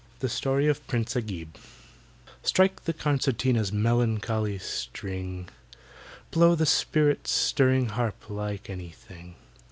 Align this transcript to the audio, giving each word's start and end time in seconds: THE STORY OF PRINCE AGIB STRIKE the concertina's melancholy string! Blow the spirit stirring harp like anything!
THE 0.17 0.29
STORY 0.29 0.67
OF 0.67 0.87
PRINCE 0.87 1.15
AGIB 1.15 1.59
STRIKE 2.41 2.85
the 2.85 2.93
concertina's 2.93 3.71
melancholy 3.71 4.57
string! 4.57 5.47
Blow 6.31 6.55
the 6.55 6.65
spirit 6.65 7.27
stirring 7.27 7.89
harp 7.89 8.27
like 8.27 8.67
anything! 8.67 9.35